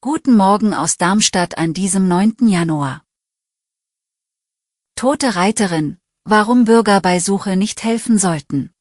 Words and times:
Guten 0.00 0.36
Morgen 0.36 0.72
aus 0.72 0.96
Darmstadt 0.96 1.58
an 1.58 1.74
diesem 1.74 2.06
9. 2.06 2.48
Januar. 2.48 3.02
Tote 4.94 5.34
Reiterin, 5.34 5.98
warum 6.22 6.64
Bürger 6.64 7.00
bei 7.00 7.18
Suche 7.18 7.56
nicht 7.56 7.82
helfen 7.82 8.18
sollten. 8.18 8.72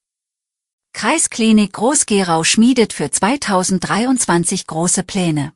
Kreisklinik 0.93 1.73
Groß-Gerau 1.73 2.43
schmiedet 2.43 2.93
für 2.93 3.09
2023 3.09 4.67
große 4.67 5.01
Pläne. 5.01 5.53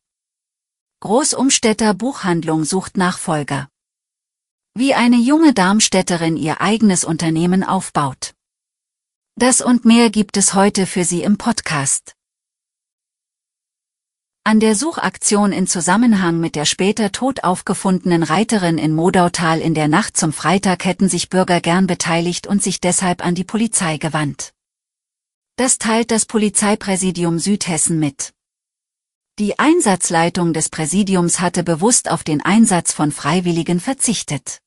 Großumstädter 1.02 1.94
Buchhandlung 1.94 2.66
sucht 2.66 2.98
Nachfolger. 2.98 3.70
Wie 4.73 4.96
eine 4.96 5.18
junge 5.18 5.54
Darmstädterin 5.54 6.36
ihr 6.36 6.62
eigenes 6.62 7.06
Unternehmen 7.06 7.64
aufbaut. 7.64 8.34
Das 9.36 9.62
und 9.62 9.86
mehr 9.86 10.10
gibt 10.10 10.36
es 10.38 10.56
heute 10.56 10.88
für 10.88 11.06
Sie 11.06 11.22
im 11.22 11.38
Podcast. 11.38 12.16
An 14.46 14.60
der 14.60 14.76
Suchaktion 14.76 15.54
in 15.54 15.68
Zusammenhang 15.68 16.42
mit 16.42 16.56
der 16.56 16.66
später 16.66 17.14
tot 17.14 17.45
aufgefundenen 17.45 18.23
Reiterin 18.23 18.78
in 18.78 18.94
Modautal 18.94 19.62
in 19.62 19.73
der 19.73 19.88
Nacht 19.88 20.17
zum 20.17 20.34
Freitag 20.34 20.84
hätten 20.84 21.08
sich 21.08 21.30
Bürger 21.30 21.62
gern 21.62 21.88
beteiligt 21.88 22.45
und 22.45 22.62
sich 22.62 22.82
deshalb 22.82 23.26
an 23.26 23.36
die 23.36 23.45
Polizei 23.45 23.95
gewandt. 23.95 24.54
Das 25.56 25.78
teilt 25.78 26.12
das 26.12 26.26
Polizeipräsidium 26.26 27.40
Südhessen 27.40 28.00
mit. 28.00 28.34
Die 29.40 29.59
Einsatzleitung 29.59 30.52
des 30.52 30.67
Präsidiums 30.67 31.39
hatte 31.39 31.64
bewusst 31.64 32.12
auf 32.12 32.26
den 32.26 32.42
Einsatz 32.44 32.92
von 32.92 33.14
Freiwilligen 33.14 33.80
verzichtet. 33.80 34.60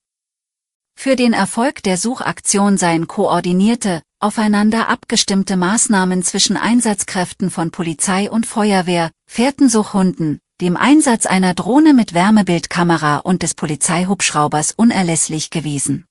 Für 0.94 1.16
den 1.16 1.34
Erfolg 1.34 1.82
der 1.82 1.98
Suchaktion 1.98 2.78
seien 2.78 3.08
koordinierte, 3.08 4.00
aufeinander 4.18 4.88
abgestimmte 4.88 5.56
Maßnahmen 5.56 6.22
zwischen 6.22 6.56
Einsatzkräften 6.56 7.50
von 7.50 7.70
Polizei 7.70 8.30
und 8.30 8.46
Feuerwehr, 8.46 9.10
Fährtensuchhunden, 9.26 10.40
dem 10.60 10.76
Einsatz 10.76 11.26
einer 11.26 11.52
Drohne 11.52 11.92
mit 11.92 12.14
Wärmebildkamera 12.14 13.18
und 13.18 13.42
des 13.42 13.54
Polizeihubschraubers 13.54 14.72
unerlässlich 14.72 15.50
gewesen. 15.50 16.06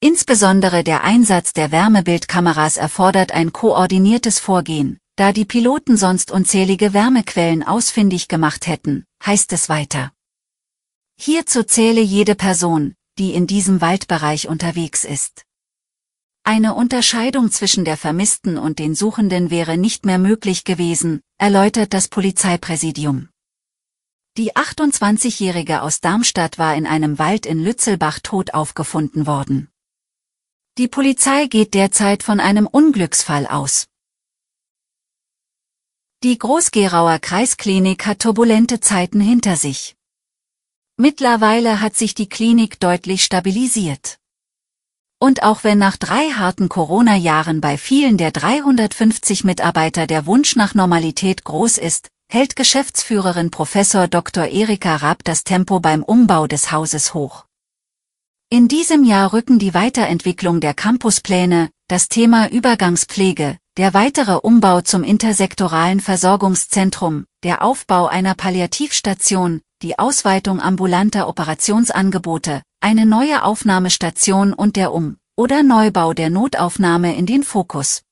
Insbesondere 0.00 0.84
der 0.84 1.04
Einsatz 1.04 1.52
der 1.52 1.70
Wärmebildkameras 1.70 2.76
erfordert 2.76 3.32
ein 3.32 3.52
koordiniertes 3.52 4.40
Vorgehen, 4.40 4.98
da 5.16 5.32
die 5.32 5.46
Piloten 5.46 5.96
sonst 5.96 6.30
unzählige 6.30 6.92
Wärmequellen 6.92 7.62
ausfindig 7.62 8.28
gemacht 8.28 8.66
hätten, 8.66 9.04
heißt 9.24 9.52
es 9.52 9.68
weiter. 9.68 10.12
Hierzu 11.18 11.62
zähle 11.62 12.02
jede 12.02 12.34
Person, 12.34 12.94
die 13.18 13.32
in 13.32 13.46
diesem 13.46 13.80
Waldbereich 13.80 14.48
unterwegs 14.48 15.04
ist. 15.04 15.45
Eine 16.48 16.74
Unterscheidung 16.74 17.50
zwischen 17.50 17.84
der 17.84 17.96
Vermissten 17.96 18.56
und 18.56 18.78
den 18.78 18.94
Suchenden 18.94 19.50
wäre 19.50 19.76
nicht 19.76 20.06
mehr 20.06 20.18
möglich 20.18 20.62
gewesen, 20.62 21.20
erläutert 21.38 21.92
das 21.92 22.06
Polizeipräsidium. 22.06 23.30
Die 24.36 24.54
28-Jährige 24.54 25.82
aus 25.82 26.00
Darmstadt 26.00 26.56
war 26.56 26.76
in 26.76 26.86
einem 26.86 27.18
Wald 27.18 27.46
in 27.46 27.64
Lützelbach 27.64 28.20
tot 28.20 28.54
aufgefunden 28.54 29.26
worden. 29.26 29.72
Die 30.78 30.86
Polizei 30.86 31.46
geht 31.46 31.74
derzeit 31.74 32.22
von 32.22 32.38
einem 32.38 32.68
Unglücksfall 32.68 33.48
aus. 33.48 33.88
Die 36.22 36.38
Groß-Gerauer 36.38 37.18
Kreisklinik 37.18 38.06
hat 38.06 38.20
turbulente 38.20 38.78
Zeiten 38.78 39.20
hinter 39.20 39.56
sich. 39.56 39.96
Mittlerweile 40.96 41.80
hat 41.80 41.96
sich 41.96 42.14
die 42.14 42.28
Klinik 42.28 42.78
deutlich 42.78 43.24
stabilisiert. 43.24 44.20
Und 45.18 45.42
auch 45.42 45.64
wenn 45.64 45.78
nach 45.78 45.96
drei 45.96 46.30
harten 46.30 46.68
Corona-Jahren 46.68 47.60
bei 47.60 47.78
vielen 47.78 48.18
der 48.18 48.32
350 48.32 49.44
Mitarbeiter 49.44 50.06
der 50.06 50.26
Wunsch 50.26 50.56
nach 50.56 50.74
Normalität 50.74 51.44
groß 51.44 51.78
ist, 51.78 52.08
hält 52.28 52.56
Geschäftsführerin 52.56 53.50
Professor 53.50 54.08
Dr. 54.08 54.46
Erika 54.46 54.96
Raab 54.96 55.24
das 55.24 55.42
Tempo 55.44 55.80
beim 55.80 56.02
Umbau 56.02 56.46
des 56.46 56.70
Hauses 56.70 57.14
hoch. 57.14 57.46
In 58.50 58.68
diesem 58.68 59.04
Jahr 59.04 59.32
rücken 59.32 59.58
die 59.58 59.74
Weiterentwicklung 59.74 60.60
der 60.60 60.74
Campuspläne, 60.74 61.70
das 61.88 62.08
Thema 62.08 62.48
Übergangspflege, 62.50 63.58
der 63.76 63.94
weitere 63.94 64.34
Umbau 64.34 64.82
zum 64.82 65.02
intersektoralen 65.02 66.00
Versorgungszentrum, 66.00 67.26
der 67.42 67.62
Aufbau 67.62 68.06
einer 68.06 68.34
Palliativstation, 68.34 69.62
die 69.82 69.98
Ausweitung 69.98 70.60
ambulanter 70.60 71.28
Operationsangebote, 71.28 72.62
eine 72.80 73.06
neue 73.06 73.42
Aufnahmestation 73.42 74.52
und 74.52 74.76
der 74.76 74.92
Um- 74.92 75.18
oder 75.36 75.62
Neubau 75.62 76.14
der 76.14 76.30
Notaufnahme 76.30 77.14
in 77.16 77.26
den 77.26 77.42
Fokus. 77.42 78.02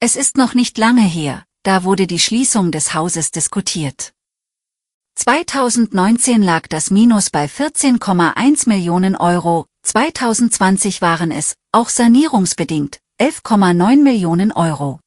Es 0.00 0.16
ist 0.16 0.36
noch 0.36 0.54
nicht 0.54 0.78
lange 0.78 1.02
her, 1.02 1.44
da 1.62 1.84
wurde 1.84 2.06
die 2.06 2.18
Schließung 2.18 2.72
des 2.72 2.94
Hauses 2.94 3.30
diskutiert. 3.30 4.14
2019 5.16 6.42
lag 6.42 6.66
das 6.68 6.90
Minus 6.90 7.30
bei 7.30 7.44
14,1 7.44 8.68
Millionen 8.68 9.14
Euro, 9.14 9.66
2020 9.82 11.02
waren 11.02 11.30
es, 11.30 11.54
auch 11.70 11.88
sanierungsbedingt, 11.88 13.00
11,9 13.20 14.02
Millionen 14.02 14.52
Euro. 14.52 15.00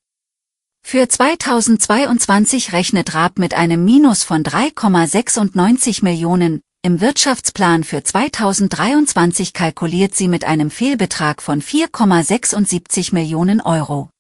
Für 0.83 1.09
2022 1.09 2.71
rechnet 2.71 3.15
Raab 3.15 3.39
mit 3.39 3.55
einem 3.55 3.83
Minus 3.83 4.23
von 4.23 4.43
3,96 4.43 6.03
Millionen, 6.03 6.61
im 6.85 7.01
Wirtschaftsplan 7.01 7.83
für 7.83 8.03
2023 8.03 9.53
kalkuliert 9.53 10.13
sie 10.13 10.27
mit 10.27 10.43
einem 10.43 10.69
Fehlbetrag 10.69 11.41
von 11.41 11.59
4,76 11.59 13.11
Millionen 13.11 13.59
Euro. 13.59 14.11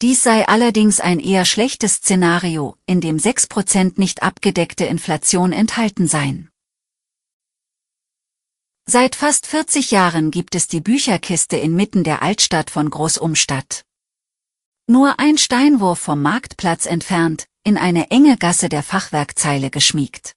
Dies 0.00 0.22
sei 0.22 0.48
allerdings 0.48 1.00
ein 1.00 1.20
eher 1.20 1.44
schlechtes 1.44 1.96
Szenario, 1.96 2.78
in 2.86 3.02
dem 3.02 3.18
6% 3.18 4.00
nicht 4.00 4.22
abgedeckte 4.22 4.86
Inflation 4.86 5.52
enthalten 5.52 6.08
seien. 6.08 6.48
Seit 8.88 9.14
fast 9.14 9.46
40 9.46 9.90
Jahren 9.90 10.30
gibt 10.30 10.54
es 10.54 10.68
die 10.68 10.80
Bücherkiste 10.80 11.58
inmitten 11.58 12.02
der 12.02 12.22
Altstadt 12.22 12.70
von 12.70 12.88
Großumstadt. 12.88 13.82
Nur 14.86 15.20
ein 15.20 15.36
Steinwurf 15.36 15.98
vom 15.98 16.22
Marktplatz 16.22 16.86
entfernt, 16.86 17.46
in 17.62 17.76
eine 17.76 18.10
enge 18.10 18.38
Gasse 18.38 18.70
der 18.70 18.82
Fachwerkzeile 18.82 19.68
geschmiegt. 19.68 20.34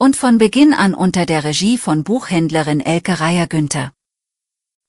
Und 0.00 0.14
von 0.14 0.38
Beginn 0.38 0.74
an 0.74 0.94
unter 0.94 1.26
der 1.26 1.42
Regie 1.42 1.76
von 1.76 2.04
Buchhändlerin 2.04 2.78
Elke 2.80 3.18
Reier-Günther. 3.18 3.92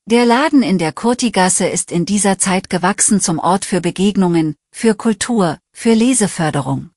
Der 0.06 0.24
Laden 0.24 0.62
in 0.62 0.78
der 0.78 0.94
Kurtigasse 0.94 1.68
ist 1.68 1.92
in 1.92 2.06
dieser 2.06 2.38
Zeit 2.38 2.70
gewachsen 2.70 3.19
zum 3.19 3.40
Ort 3.40 3.66
für 3.66 3.81
Begegnungen, 3.81 4.56
für 4.72 4.94
Kultur, 4.94 5.58
für 5.74 5.96
Leseförderung. 5.96 6.92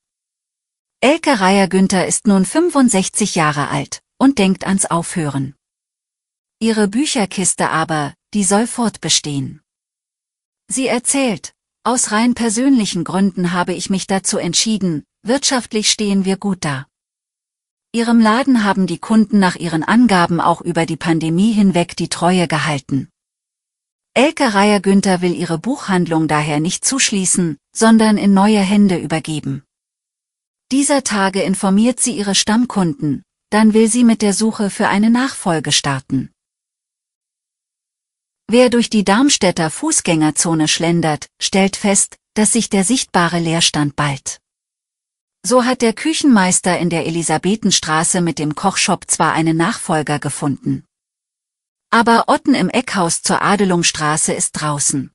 Elke 1.01 1.39
Reier-Günther 1.39 2.05
ist 2.05 2.27
nun 2.27 2.45
65 2.45 3.33
Jahre 3.33 3.69
alt 3.69 4.03
und 4.19 4.37
denkt 4.37 4.67
ans 4.67 4.85
Aufhören. 4.85 5.55
Ihre 6.59 6.87
Bücherkiste 6.87 7.71
aber, 7.71 8.13
die 8.35 8.43
soll 8.43 8.67
fortbestehen. 8.67 9.61
Sie 10.67 10.85
erzählt, 10.85 11.55
aus 11.83 12.11
rein 12.11 12.35
persönlichen 12.35 13.03
Gründen 13.05 13.53
habe 13.53 13.73
ich 13.73 13.89
mich 13.89 14.05
dazu 14.05 14.37
entschieden, 14.37 15.03
wirtschaftlich 15.23 15.89
stehen 15.89 16.25
wir 16.25 16.37
gut 16.37 16.63
da. 16.63 16.85
Ihrem 17.95 18.19
Laden 18.19 18.63
haben 18.63 18.87
die 18.87 18.97
Kunden 18.97 19.37
nach 19.37 19.55
ihren 19.55 19.83
Angaben 19.83 20.41
auch 20.41 20.61
über 20.61 20.87
die 20.87 20.97
Pandemie 20.97 21.51
hinweg 21.51 21.95
die 21.95 22.09
Treue 22.09 22.47
gehalten. 22.47 23.09
Elke 24.15 24.55
Reier-Günther 24.55 25.21
will 25.21 25.35
ihre 25.35 25.59
Buchhandlung 25.59 26.27
daher 26.27 26.59
nicht 26.59 26.85
zuschließen, 26.85 27.57
sondern 27.71 28.17
in 28.17 28.33
neue 28.33 28.61
Hände 28.61 28.97
übergeben. 28.97 29.63
Dieser 30.71 31.03
Tage 31.03 31.43
informiert 31.43 31.99
sie 31.99 32.17
ihre 32.17 32.33
Stammkunden, 32.33 33.21
dann 33.51 33.75
will 33.75 33.87
sie 33.87 34.03
mit 34.03 34.23
der 34.23 34.33
Suche 34.33 34.71
für 34.71 34.87
eine 34.87 35.11
Nachfolge 35.11 35.71
starten. 35.71 36.31
Wer 38.47 38.71
durch 38.71 38.89
die 38.89 39.03
Darmstädter 39.03 39.69
Fußgängerzone 39.69 40.67
schlendert, 40.67 41.27
stellt 41.39 41.75
fest, 41.75 42.17
dass 42.33 42.53
sich 42.53 42.71
der 42.71 42.83
sichtbare 42.83 43.37
Leerstand 43.37 43.95
bald. 43.95 44.42
So 45.45 45.65
hat 45.65 45.81
der 45.81 45.91
Küchenmeister 45.91 46.79
in 46.79 46.89
der 46.89 47.05
Elisabethenstraße 47.05 48.21
mit 48.21 48.39
dem 48.39 48.55
Kochshop 48.55 49.11
zwar 49.11 49.33
einen 49.33 49.57
Nachfolger 49.57 50.17
gefunden. 50.17 50.85
Aber 51.89 52.25
Otten 52.27 52.55
im 52.55 52.69
Eckhaus 52.69 53.21
zur 53.21 53.41
Adelungstraße 53.41 54.31
ist 54.31 54.53
draußen. 54.53 55.11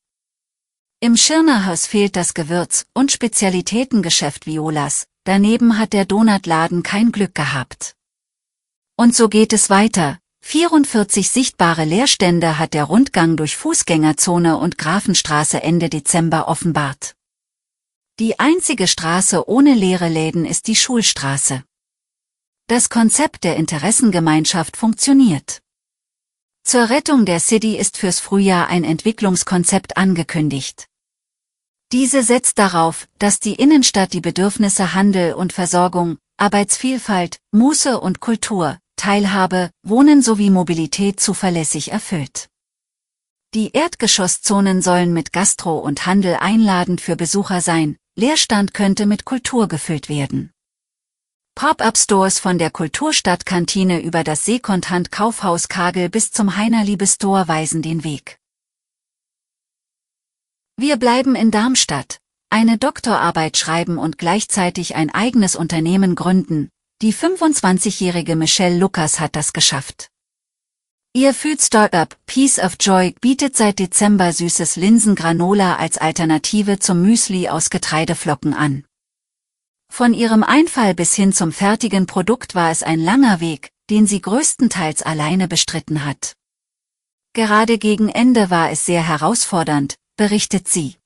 Im 1.01 1.17
Schirnerhaus 1.17 1.87
fehlt 1.87 2.15
das 2.15 2.35
Gewürz- 2.35 2.85
und 2.93 3.11
Spezialitätengeschäft 3.11 4.47
Violas, 4.47 5.07
daneben 5.25 5.79
hat 5.79 5.95
der 5.95 6.05
Donutladen 6.05 6.83
kein 6.83 7.11
Glück 7.11 7.35
gehabt. 7.35 7.95
Und 8.97 9.17
so 9.17 9.29
geht 9.29 9.53
es 9.55 9.71
weiter. 9.71 10.19
44 10.43 11.31
sichtbare 11.31 11.85
Leerstände 11.85 12.59
hat 12.59 12.75
der 12.75 12.85
Rundgang 12.85 13.37
durch 13.37 13.57
Fußgängerzone 13.57 14.59
und 14.59 14.77
Grafenstraße 14.77 15.63
Ende 15.63 15.89
Dezember 15.89 16.49
offenbart. 16.49 17.15
Die 18.21 18.41
einzige 18.41 18.89
Straße 18.89 19.49
ohne 19.49 19.75
leere 19.75 20.09
Läden 20.09 20.45
ist 20.45 20.67
die 20.67 20.75
Schulstraße. 20.75 21.63
Das 22.67 22.91
Konzept 22.91 23.45
der 23.45 23.55
Interessengemeinschaft 23.55 24.77
funktioniert. 24.77 25.63
Zur 26.65 26.91
Rettung 26.91 27.27
der 27.27 27.39
City 27.39 27.77
ist 27.77 27.97
fürs 27.97 28.19
Frühjahr 28.19 28.67
ein 28.67 28.83
Entwicklungskonzept 28.83 29.97
angekündigt. 29.97 30.89
Diese 31.93 32.25
setzt 32.25 32.59
darauf, 32.59 33.07
dass 33.21 33.39
die 33.39 33.55
Innenstadt 33.55 34.13
die 34.13 34.21
Bedürfnisse 34.21 34.95
Handel 34.95 35.35
und 35.35 35.53
Versorgung, 35.53 36.19
Arbeitsvielfalt, 36.39 37.39
Muße 37.53 38.01
und 38.01 38.19
Kultur, 38.19 38.79
Teilhabe, 38.97 39.71
Wohnen 39.85 40.23
sowie 40.23 40.51
Mobilität 40.51 41.21
zuverlässig 41.21 41.93
erfüllt. 41.93 42.49
Die 43.55 43.71
Erdgeschosszonen 43.75 44.83
sollen 44.83 45.13
mit 45.13 45.33
Gastro 45.33 45.79
und 45.79 46.05
Handel 46.05 46.35
einladend 46.35 47.01
für 47.01 47.15
Besucher 47.15 47.61
sein, 47.61 47.97
Leerstand 48.19 48.75
könnte 48.75 49.07
mit 49.07 49.25
Kultur 49.25 49.69
gefüllt 49.69 50.09
werden. 50.09 50.51
Pop-up-Stores 51.55 52.41
von 52.41 52.59
der 52.59 52.73
Kulturstadtkantine 52.73 54.03
über 54.03 54.25
das 54.25 54.45
Seekontant 54.45 55.13
Kaufhaus 55.13 55.69
Kagel 55.69 56.09
bis 56.09 56.33
zum 56.33 56.57
Heinerliebe 56.57 57.07
Store 57.07 57.47
weisen 57.47 57.81
den 57.81 58.03
Weg. 58.03 58.41
Wir 60.77 60.97
bleiben 60.97 61.37
in 61.37 61.53
Darmstadt, 61.53 62.19
eine 62.51 62.77
Doktorarbeit 62.77 63.57
schreiben 63.57 63.99
und 63.99 64.19
gleichzeitig 64.19 64.97
ein 64.97 65.11
eigenes 65.15 65.55
Unternehmen 65.55 66.17
gründen. 66.17 66.71
Die 67.01 67.15
25-jährige 67.15 68.35
Michelle 68.35 68.79
Lukas 68.79 69.21
hat 69.21 69.37
das 69.37 69.53
geschafft. 69.53 70.11
Ihr 71.19 71.35
Food-Startup 71.35 72.17
Piece 72.27 72.61
of 72.61 72.77
Joy 72.79 73.13
bietet 73.21 73.57
seit 73.57 73.81
Dezember 73.81 74.33
süßes 74.33 74.77
Linsengranola 74.77 75.75
als 75.75 75.99
Alternative 75.99 76.79
zum 76.79 77.03
Müsli 77.03 77.49
aus 77.49 77.71
Getreideflocken 77.71 78.55
an. 78.55 78.85
Von 79.93 80.15
ihrem 80.15 80.45
Einfall 80.45 80.95
bis 80.95 81.15
hin 81.15 81.33
zum 81.33 81.51
fertigen 81.51 82.07
Produkt 82.07 82.55
war 82.55 82.71
es 82.71 82.85
ein 82.85 83.01
langer 83.01 83.41
Weg, 83.41 83.73
den 83.91 84.07
sie 84.07 84.23
größtenteils 84.23 85.03
alleine 85.03 85.49
bestritten 85.49 86.05
hat. 86.05 86.35
Gerade 87.33 87.79
gegen 87.79 88.09
Ende 88.09 88.51
war 88.51 88.71
es 88.71 88.85
sehr 88.85 89.03
herausfordernd, 89.03 89.97
berichtet 90.17 90.69
sie. 90.69 90.99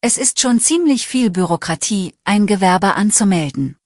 Es 0.00 0.16
ist 0.16 0.38
schon 0.38 0.60
ziemlich 0.60 1.08
viel 1.08 1.30
Bürokratie, 1.30 2.14
ein 2.22 2.46
Gewerbe 2.46 2.94
anzumelden. 2.94 3.78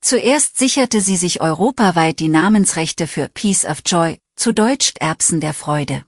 Zuerst 0.00 0.58
sicherte 0.58 1.00
sie 1.00 1.16
sich 1.16 1.40
europaweit 1.40 2.20
die 2.20 2.28
Namensrechte 2.28 3.06
für 3.06 3.28
Piece 3.28 3.64
of 3.64 3.82
Joy, 3.84 4.18
zu 4.36 4.54
Deutsch 4.54 4.92
Erbsen 5.00 5.40
der 5.40 5.54
Freude. 5.54 6.04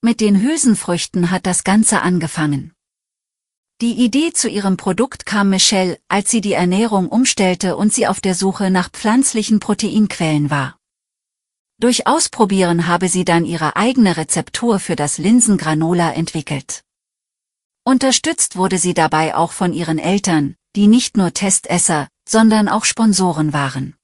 Mit 0.00 0.20
den 0.20 0.40
Hülsenfrüchten 0.40 1.30
hat 1.30 1.44
das 1.46 1.64
Ganze 1.64 2.02
angefangen. 2.02 2.72
Die 3.80 3.92
Idee 3.92 4.32
zu 4.32 4.48
ihrem 4.48 4.76
Produkt 4.76 5.26
kam 5.26 5.50
Michelle, 5.50 6.00
als 6.08 6.30
sie 6.30 6.40
die 6.40 6.54
Ernährung 6.54 7.08
umstellte 7.08 7.76
und 7.76 7.92
sie 7.92 8.08
auf 8.08 8.20
der 8.20 8.34
Suche 8.34 8.70
nach 8.70 8.90
pflanzlichen 8.90 9.60
Proteinquellen 9.60 10.50
war. 10.50 10.78
Durch 11.80 12.08
Ausprobieren 12.08 12.88
habe 12.88 13.08
sie 13.08 13.24
dann 13.24 13.44
ihre 13.44 13.76
eigene 13.76 14.16
Rezeptur 14.16 14.80
für 14.80 14.96
das 14.96 15.18
Linsengranola 15.18 16.12
entwickelt. 16.12 16.82
Unterstützt 17.84 18.56
wurde 18.56 18.78
sie 18.78 18.94
dabei 18.94 19.36
auch 19.36 19.52
von 19.52 19.72
ihren 19.72 20.00
Eltern, 20.00 20.56
die 20.74 20.88
nicht 20.88 21.16
nur 21.16 21.32
Testesser, 21.32 22.08
sondern 22.28 22.68
auch 22.68 22.84
Sponsoren 22.84 23.52
waren. 23.52 23.94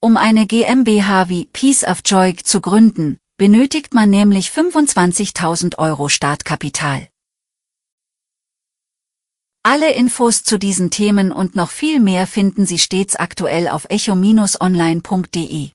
Um 0.00 0.16
eine 0.16 0.46
GmbH 0.46 1.28
wie 1.28 1.46
Peace 1.46 1.84
of 1.84 2.00
Joy 2.04 2.36
zu 2.36 2.60
gründen, 2.60 3.18
benötigt 3.38 3.94
man 3.94 4.10
nämlich 4.10 4.48
25.000 4.48 5.78
Euro 5.78 6.08
Startkapital. 6.08 7.08
Alle 9.64 9.92
Infos 9.92 10.42
zu 10.42 10.58
diesen 10.58 10.90
Themen 10.90 11.30
und 11.30 11.54
noch 11.54 11.70
viel 11.70 12.00
mehr 12.00 12.26
finden 12.26 12.66
Sie 12.66 12.80
stets 12.80 13.14
aktuell 13.14 13.68
auf 13.68 13.86
echo-online.de. 13.88 15.70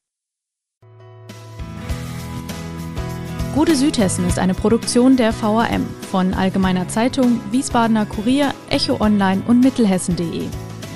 Gute 3.55 3.75
Südhessen 3.75 4.27
ist 4.27 4.39
eine 4.39 4.53
Produktion 4.53 5.15
der 5.15 5.33
VAM 5.33 5.87
von 6.11 6.33
Allgemeiner 6.33 6.89
Zeitung, 6.89 7.39
Wiesbadener 7.51 8.05
Kurier, 8.05 8.53
Echo 8.69 8.99
Online 8.99 9.41
und 9.47 9.61
Mittelhessen.de. 9.61 10.49